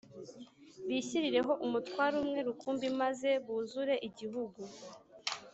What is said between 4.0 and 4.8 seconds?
igihugu;